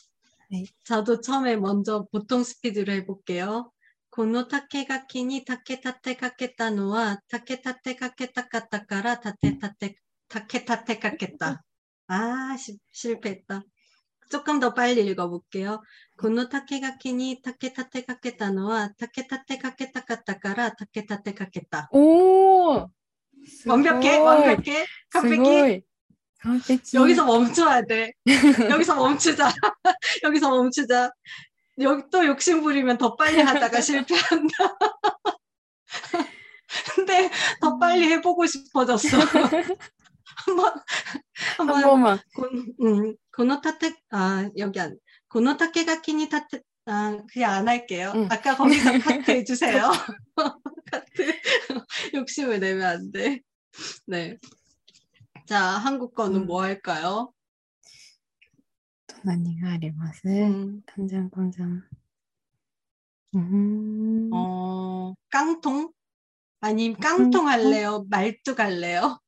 [0.50, 0.64] 네.
[0.84, 3.70] 저도 처음에 먼저 보통 스피드로 해볼게요.
[4.10, 9.94] 고노 타케가키니 타케 타테 가겠다노와 타케 타테 가겠다 까따까라 타테 타테
[10.28, 11.62] 타케 타테 가겠다.
[12.08, 13.62] 아 시- 실패했다.
[14.30, 15.82] 조금 더 빨리 읽어볼게요.
[16.18, 21.88] 고노 타케가키니 타케 타테 가겠다노와 타케 타테 가겠다 까따까라 타케 타테 가겠다.
[21.92, 22.86] おー
[23.46, 25.84] すごい 완벽해 완벽해 す 완벽해 ごい
[26.44, 28.12] 完璧 여기서 멈춰야 돼.
[28.70, 29.52] 여기서 멈추자.
[30.24, 31.10] 여기서 멈추자.
[31.81, 34.55] 여기 또 욕심 부리면 더 빨리 하다가 실패한다.
[36.95, 37.29] 근데
[37.61, 39.17] 더 빨리 해보고 싶어졌어.
[40.45, 40.81] 한번 한
[41.57, 42.19] 한번 번만.
[42.35, 42.49] 고-
[42.85, 44.97] 음, 고노타테 아 여기 안
[45.29, 48.13] 고노타케가 키니 타테 아 그냥 안 할게요.
[48.15, 48.27] 응.
[48.31, 49.91] 아까 거기서 카트 해주세요.
[50.91, 51.33] 카트
[52.13, 53.41] 욕심을 내면 안 돼.
[54.07, 54.37] 네.
[55.47, 56.45] 자 한국 거는 음.
[56.47, 57.31] 뭐 할까요?
[59.24, 61.82] 何があります 음, 간장, 간장.
[63.34, 64.30] 음.
[64.32, 65.92] 어 깡통
[66.60, 68.06] 아님 깡통 할래요?
[68.10, 69.18] 말뚝 할래요?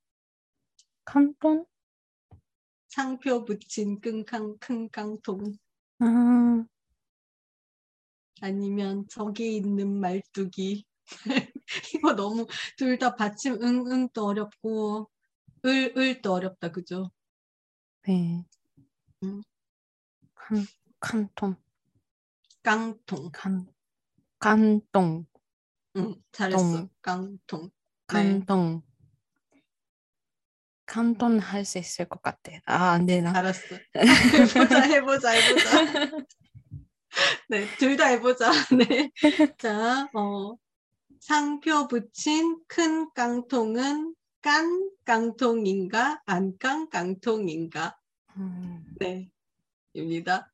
[1.05, 1.67] 칸톤?
[2.89, 5.41] 상표 붙인 끙캉 큰 깡통
[6.01, 6.65] 아,
[8.41, 10.85] 아니면 저기 있는 말뚝이
[11.95, 15.11] 이거 너무 둘 다 받침 응응도 어렵고
[15.67, 17.11] 을 을도 어렵다 그죠?
[18.07, 18.45] 네.
[19.23, 19.43] 음.
[20.44, 20.68] 칸,
[21.00, 21.56] 칸톤.
[22.62, 23.66] 깡통 칸,
[24.40, 25.26] 칸똥.
[25.96, 26.90] 응 잘했어 동.
[27.02, 27.70] 깡통
[28.14, 28.44] 네.
[28.46, 28.82] 칸똥.
[30.86, 32.52] 칸톤 할수 있을 것 같아.
[32.66, 33.32] 아, 안 되나?
[33.32, 35.70] 알았어 해보자 해보자 해보자
[37.50, 39.12] 네 둘 다 해보자 네
[39.58, 40.58] 자 어
[41.20, 47.96] 상표 붙인 큰 깡통은 깐 깡통인가 안 깐 깡통인가
[48.38, 48.84] 음.
[49.00, 49.30] 네
[49.95, 50.53] 입니다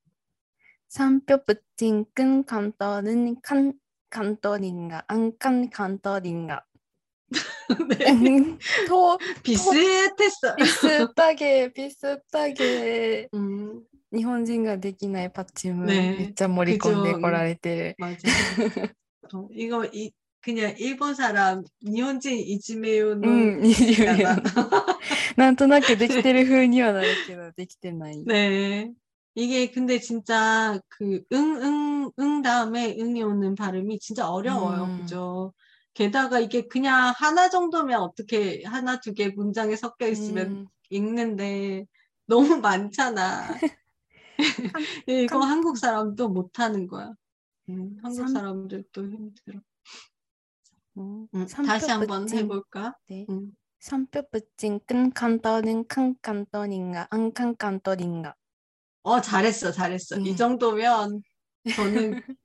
[0.88, 3.72] 상표 붙인 끈 칸톤은 칸,
[4.10, 5.04] 칸톤인가?
[5.08, 6.64] 안 칸 칸톤인가?
[7.88, 13.82] 네 더 비슷했어 비슷하게 비슷하게 음
[14.14, 17.20] 日本人ができないパッチムねめっちゃ盛り込んで 그죠.
[17.22, 17.94] こられてる。
[17.98, 18.16] 맞아.
[19.32, 24.42] 어, 이거 이, 그냥 일본 사람 일본인 이지메요는 うん、20秒 나
[25.36, 28.22] なんとなくできてる風にはなるけど、できてない。
[28.24, 28.92] 네.
[29.39, 34.85] 이게 근데 진짜 그 응, 응, 응 다음에 응이 오는 발음이 진짜 어려워요.
[34.85, 34.97] 음.
[34.97, 35.53] 그죠?
[35.93, 40.67] 게다가 이게 그냥 하나 정도면 어떻게 하나 두 개 문장에 섞여 있으면 음.
[40.89, 41.85] 읽는데
[42.25, 43.55] 너무 많잖아.
[45.09, 47.11] 예, 이거 한, 국 사람도 못하는 거야.
[47.69, 48.33] 음, 한국 3...
[48.33, 49.59] 사람들도 힘들어.
[50.95, 52.95] 어, 음, 다시 한번 해볼까?
[53.07, 53.25] 네.
[53.29, 53.55] 음.
[53.79, 58.35] 3뼈 붙인 끈 간더는 큰 간더인가 안 칸간더인가
[59.09, 60.19] 어, 잘했어, 잘했어.
[60.19, 60.35] 이 음.
[60.35, 61.23] 정도면
[61.75, 62.21] 저는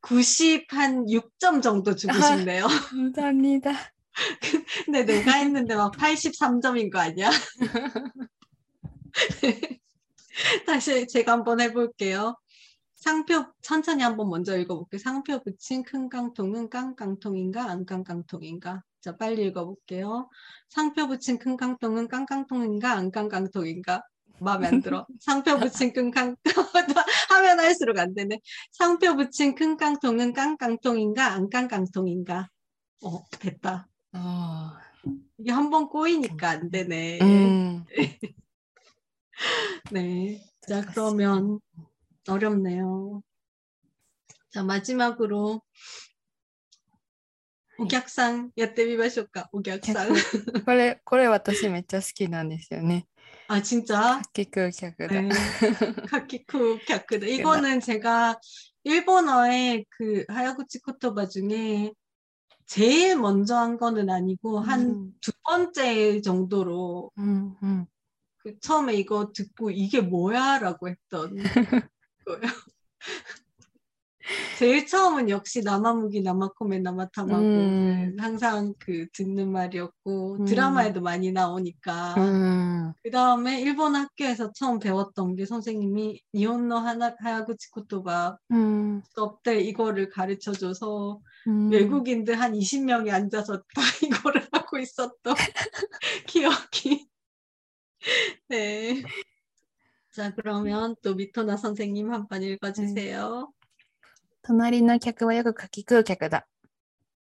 [0.00, 2.36] 90 한 6점 정도 주고 아.
[2.36, 2.64] 싶네요.
[2.90, 3.72] 감사합니다
[4.86, 7.28] 근데 내가 했는데 막 83점인 거 아니야?
[10.66, 12.34] 다시 제가 한번 해볼게요.
[12.94, 14.98] 상표 천천히 한번 먼저 읽어볼게요.
[14.98, 18.82] 상표 붙인 큰 깡통은 깡깡통인가 안 깡깡통인가?
[19.02, 20.30] 자 빨리 읽어볼게요.
[20.70, 24.02] 상표 붙인 큰 깡통은 깡깡통인가 안 깡깡통인가?
[24.39, 25.05] 마음에 안 들어.
[25.19, 26.35] 상표 붙인 큰 깡,
[27.29, 28.39] 하면 할수록 안 되네.
[28.71, 32.49] 상표 붙인 큰 깡통은 깡깡통인가 안깡깡통인가?
[33.03, 33.87] 어 됐다.
[34.13, 34.79] あ
[35.37, 37.19] 이게 한 번 꼬이니까 안 되네.
[37.19, 37.85] ーうん。
[39.91, 40.41] 네.
[40.67, 41.59] 자,難しい 그러면
[42.27, 43.21] 어렵네요.
[44.51, 45.61] 자, 마지막으로
[47.79, 50.09] 오객상 야떼미마쇼까 오객상.
[50.65, 53.07] これ、これ私めっちゃ好きなんですよね。
[53.48, 54.20] 아 진짜?
[54.34, 55.20] 카키쿠 갸크다.
[55.20, 55.28] 네.
[56.10, 57.26] 카키쿠 갸크다.
[57.26, 58.38] 이거는 제가
[58.84, 61.92] 일본어의 그 하야구치 코토바 중에
[62.66, 65.38] 제일 먼저 한 거는 아니고 한두 음.
[65.44, 67.86] 번째 정도로 음, 음.
[68.38, 71.36] 그 처음에 이거 듣고 이게 뭐야라고 했던
[72.26, 72.52] 거예요.
[74.58, 78.14] 제일 처음은 역시 남아무기 남아코메 남아타마고 음.
[78.16, 80.44] 그 항상 그 듣는 말이었고 음.
[80.44, 82.92] 드라마에도 많이 나오니까 음.
[83.02, 89.02] 그 다음에 일본 학교에서 처음 배웠던 게 선생님이 니혼노 하나 하야구치 코토바 음.
[89.14, 91.70] 수업 때 이거를 가르쳐줘서 음.
[91.70, 93.64] 외국인들 한 20명이 앉아서 다
[94.34, 95.34] 이거를 하고 있었던
[96.26, 97.08] 기억이
[98.48, 99.02] 네.
[100.12, 103.52] 자 그러면 또 미토나 선생님 한 번 읽어주세요.
[104.45, 106.47] 隣の客はよく書き食う客だ。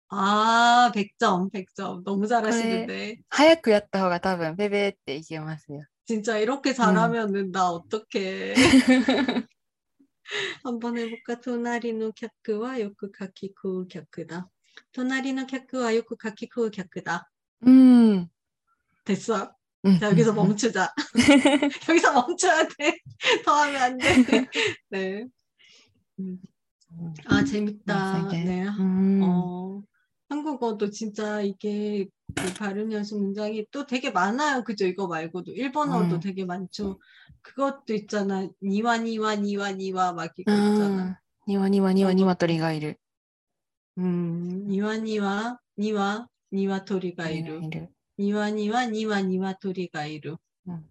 [0.09, 2.02] 아, 100점, 100점.
[2.04, 3.18] 너무 잘하시는데.
[3.28, 5.85] 早くやった方が多分ベベっていけますよ。
[6.06, 8.54] 진짜 이렇게 잘하면은 나 어떡해.
[10.62, 11.40] 한번 해볼까?
[11.40, 14.46] 토나리노 캬크와 요크 카키쿠 캬크다.
[14.92, 17.24] 토나리노 캬크와 요크 카키쿠 캬크다.
[17.62, 18.28] うん。
[19.04, 19.54] 됐어.
[19.83, 20.92] うん 자, 여기서 멈추자.
[21.88, 22.98] 여기서 멈춰야 돼.
[23.44, 24.04] 더 하면 안 돼.
[24.90, 25.26] 네.
[26.18, 26.38] 음.
[27.26, 28.28] 아, 재밌다.
[28.30, 28.44] 세게.
[28.44, 28.66] 네.
[28.66, 29.22] うん。
[29.22, 29.83] 어,
[30.28, 34.62] 한국어도 진짜 이게 그 발음 연습 문장이 또 되게 많아요.
[34.64, 34.87] 그죠?
[34.87, 35.52] 이거 말고도.
[35.52, 36.20] 일본어도 음.
[36.20, 37.00] 되게 많죠.
[37.42, 38.48] 그것도 있잖아.
[38.62, 41.11] 니와, 니와, 니와, 니와 막 이거 う 있잖아.
[41.11, 41.16] ん。
[41.46, 42.96] にわにわにわにわ鳥がいる。
[43.98, 47.61] 음, 니와, 니와, 니와, 니와토리가 이루.
[47.64, 47.88] いる。
[48.18, 50.38] 니와 니와 니와 니와토리가 이루.
[50.68, 50.88] 음.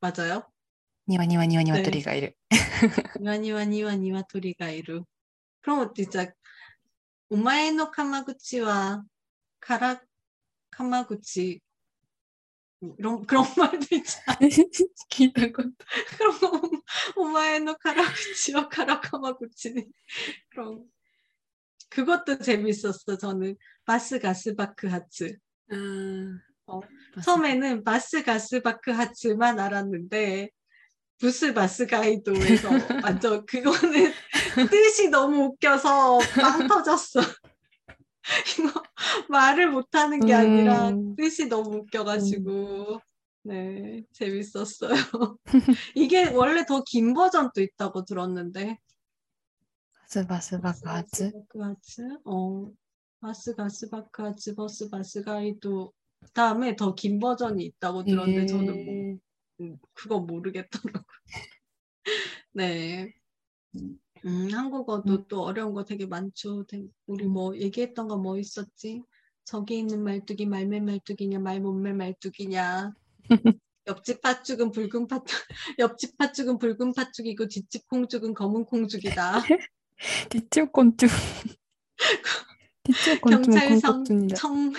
[0.00, 0.44] 맞아요?
[1.06, 2.36] にわにわにわにわ鳥がいる。
[3.20, 4.54] 니와 니와 니와 니와토리
[5.61, 6.25] 그런 것도 있죠.
[7.29, 9.03] 오마에노 카마구치와
[9.59, 10.01] 카라
[10.71, 11.59] 카마구치
[12.97, 14.37] 이런 그런 말도 있잖아.
[15.09, 15.73] 기타 것도.
[16.17, 16.71] 그런 거
[17.17, 19.91] 오마에노 카라구치와 카라 카마구치는
[20.49, 20.85] 그런
[21.89, 23.17] 그것도 재밌었어.
[23.17, 25.37] 저는 바스 가스바크 하츠.
[25.71, 26.79] 음, 어,
[27.23, 30.49] 처음에는 바스 가스바크 하츠만 알았는데
[31.17, 32.69] 부스 바스 가이드에서
[33.05, 34.13] 완전 그거는
[34.69, 37.19] 뜻이 너무 웃겨서 빵 터졌어.
[38.59, 38.83] 이거
[39.29, 41.15] 말을 못하는 게 아니라 음.
[41.15, 42.99] 뜻이 너무 웃겨가지고
[43.43, 44.93] 네 재밌었어요.
[45.95, 48.77] 이게 원래 더 긴 버전도 있다고 들었는데.
[49.93, 51.31] ガスバス爆発.
[51.53, 52.17] 바카즈.
[52.25, 52.69] 어.
[53.21, 55.91] バスガス爆発 버스 バスガイド
[56.33, 58.45] 다음에 더 긴 버전이 있다고 들었는데 예.
[58.45, 59.17] 저는 뭐 예.
[59.61, 61.03] 음, 그거 모르겠더라고요.
[62.53, 63.13] 네.
[63.75, 63.99] 음.
[64.25, 65.25] 음, 한국어도 음.
[65.27, 66.65] 또 어려운 거 되게 많죠.
[67.07, 67.31] 우리 음.
[67.31, 69.03] 뭐 얘기했던 거 뭐 있었지?
[69.45, 72.93] 저기 있는 말뚝이 말매 말뚝이냐 말몸매 말뚝이냐
[73.87, 75.23] 옆집 팥죽은 붉은 팥
[75.79, 79.41] 옆집 팥죽은 붉은 팥죽이고 뒷집 콩죽은 검은 콩죽이다.
[80.29, 81.09] 뒷집 콩죽
[82.83, 84.03] 뒷집 콩죽 경찰성
[84.35, 84.73] 청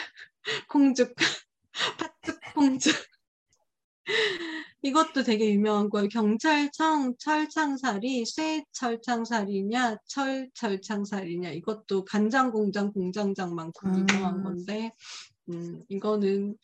[0.69, 1.15] 콩죽
[1.99, 2.95] 팥죽 콩죽
[4.82, 6.08] 이것도 되게 유명한 거예요.
[6.10, 14.44] 경찰청 철창살이 쇠철창살이냐 철철창살이냐 이것도 간장 공장 공장장만큼 유명한 음.
[14.44, 14.92] 건데
[15.50, 16.56] 음, 이거는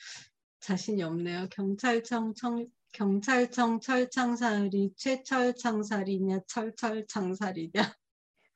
[0.59, 1.47] 자신이 없네요.
[1.49, 7.95] 경찰청 청 경찰청 철창살이 최철창살이냐 철철창살이냐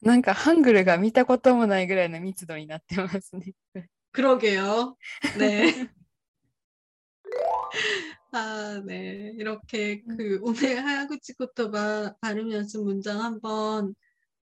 [0.02, 3.54] なんかハングルが見たこともないぐらいの密度になってますね。
[4.16, 4.96] 그러게요.
[5.38, 5.90] 네.
[8.33, 9.33] 아, 네.
[9.37, 10.17] 이렇게 음.
[10.17, 13.95] 그 오늘 하야구치코토바 발음 연습 문장 한번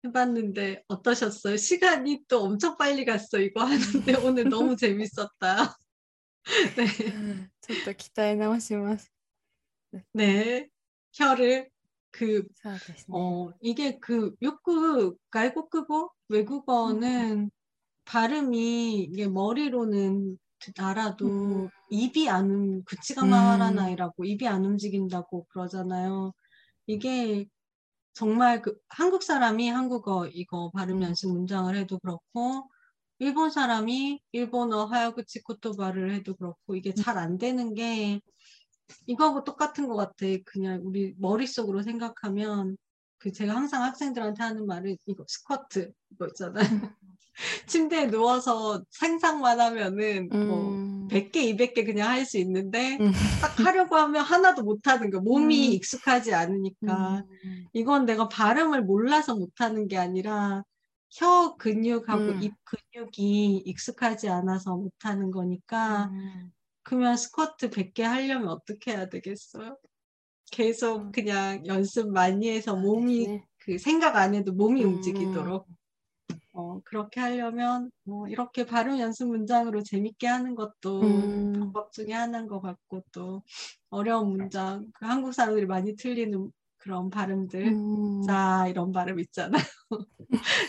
[0.04, 1.56] 해봤는데 어떠셨어요?
[1.56, 5.78] 시간이 또 엄청 빨리 갔어 이거 하는데 오늘 너무 재밌었다.
[6.78, 6.86] 네.
[7.14, 9.08] 아, 저도 기타에 나오시면서.
[9.92, 10.04] 네.
[10.14, 10.68] 네.
[11.14, 11.70] 혀를
[12.10, 12.44] 그,
[13.10, 17.50] 어, 이게 그 욕구, 갈고 끄고 외국어는 음.
[18.04, 20.38] 발음이 이게 머리로는
[20.78, 21.69] 알아도 음.
[21.89, 23.30] 입이 안 움, 구치가 음.
[23.30, 26.34] 마하라나이라고 입이 안 움직인다고 그러잖아요.
[26.88, 27.45] 이게
[28.13, 31.04] 정말 그 한국 사람이 한국어 이거 발음 음.
[31.04, 32.69] 연습 문장을 해도 그렇고
[33.19, 38.19] 일본 사람이 일본어 하야구치 코토바를 해도 그렇고 이게 잘 안 되는 게
[39.08, 40.26] 이거하고 똑같은 것 같아.
[40.45, 42.78] 그냥 우리 머릿속으로 생각하면
[43.17, 46.65] 그 제가 항상 학생들한테 하는 말은 이거 스쿼트 이거 있잖아요.
[47.67, 51.08] 침대에 누워서 상상만 하면은 뭐 음.
[51.10, 53.12] 100개, 200개 그냥 할 수 있는데 음.
[53.41, 55.20] 딱 하려고 하면 하나도 못 하는 거.
[55.20, 55.74] 몸이 음.
[55.74, 57.24] 익숙하지 않으니까.
[57.46, 57.65] 음.
[57.74, 60.63] 이건 내가 발음을 몰라서 못 하는 게 아니라
[61.12, 62.44] 혀 근육하고 음.
[62.44, 66.52] 입 근육이 익숙하지 않아서 못 하는 거니까 음.
[66.84, 69.78] 그러면 스쿼트 100개 하려면 어떻게 해야 되겠어요?
[70.52, 71.12] 계속 음.
[71.12, 73.44] 그냥 연습 많이 해서 몸이 네.
[73.58, 74.96] 그 생각 안 해도 몸이 음.
[74.96, 75.67] 움직이도록
[76.54, 81.54] 어, 그렇게 하려면 뭐 이렇게 발음 연습 문장으로 재밌게 하는 것도 음.
[81.54, 83.44] 방법 중에 하나인 것 같고 또
[83.90, 88.22] 어려운 문장 그 한국 사람들이 많이 틀리는 그런 발음들 음.
[88.24, 89.64] 자 이런 발음 있잖아요.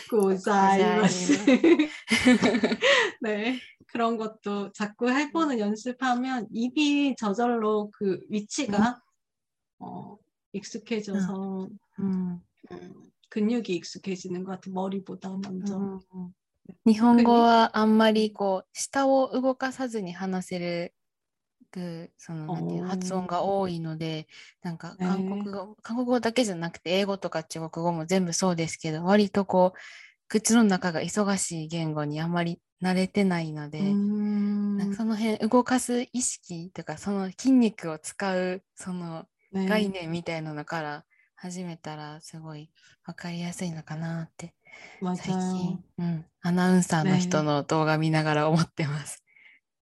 [0.09, 1.45] 고자이마스.
[1.45, 1.89] 고자이마스.
[3.21, 9.01] 네 그런 것도 자꾸 해보는 연습하면 입이 저절로 그 위치가
[9.79, 10.17] 어,
[10.53, 11.67] 익숙해져서
[11.99, 12.41] 음.
[13.32, 15.76] 음, 근육이 익숙해지는 것 같아 머리보다 먼저.
[15.76, 16.34] うん
[16.84, 20.94] 日本語はあんまりこう舌を動かさずに話せる
[21.70, 24.26] くそのなんていうのおー発音が多いので
[24.62, 29.78] なんかへー韓国語韓国語だけじゃなくて英語とか中国語も全部そうですけど割とこう
[30.28, 39.24] 口の中が忙しい言語にあまり慣れてないので、 음, なんかその辺動かす意識とかその筋肉を使うその
[39.54, 39.66] 네.
[39.66, 41.04] 概念みたいなのから
[41.42, 42.70] 始めたらすごい
[43.04, 44.54] 分かりやすいのかなって
[45.14, 45.38] 最 맞아요.
[45.38, 49.22] 近、うん、アナウンサーの人の動画見ながら思ってます。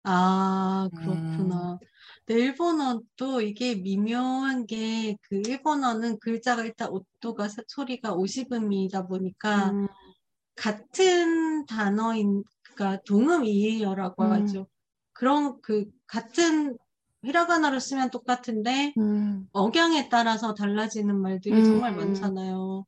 [0.05, 1.79] 아, 그렇구나.
[2.27, 9.89] 근데 일본어도 이게 미묘한 게 그 일본어는 글자가 일단 오토가 사- 소리가 50음이다 보니까 うん
[10.57, 14.33] 같은 단어인 그러니까 동음이에요라고 음.
[14.33, 14.67] 하죠.
[15.13, 16.77] 그런 그 같은
[17.24, 19.48] 히라가나로 쓰면 똑같은데 음.
[19.54, 21.64] 억양에 따라서 달라지는 말들이 음.
[21.64, 22.86] 정말 많잖아요.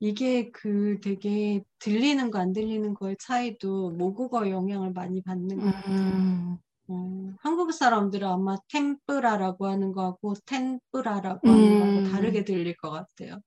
[0.00, 6.12] 이게 그 되게 들리는 거 안 들리는 거의 차이도 모국어 영향을 많이 받는 것 같아요.
[6.12, 6.58] 음.
[6.88, 11.78] 어, 한국 사람들은 아마 템프라라고 하는 거하고 텐프라라고 하는 음.
[11.80, 13.40] 거하고 다르게 들릴 것 같아요.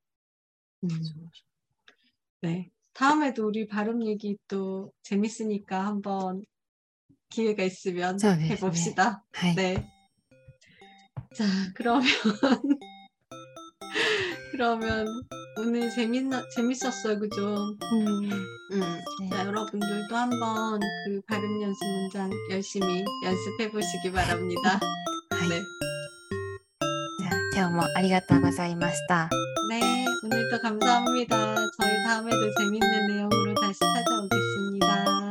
[0.84, 0.90] 음.
[2.42, 2.70] 네.
[2.94, 6.42] 다음에도 우리 발음 얘기 또 재밌으니까 한번
[7.30, 8.50] 기회가 있으면 네, 네.
[8.52, 9.24] 해봅시다.
[9.56, 9.88] 네.
[11.38, 12.02] 자, 그러면
[14.52, 15.06] 그러면
[15.60, 17.56] 오늘 재밌나 재밌었어요, 그죠?
[17.94, 18.32] 음.
[18.72, 18.82] 음.
[19.30, 19.30] 네.
[19.46, 24.80] 여러분들도 한번 그 발음 연습 문장 열심히 연습해 보시기 바랍니다.
[25.48, 25.62] 네.
[27.24, 29.30] 자, 제가 뭐 아리가또 고자이마시다.
[29.70, 31.56] 네, 오늘도 감사합니다.
[31.80, 35.30] 저희 다음에도 재밌는 내용으로 다시 찾아오겠습니다.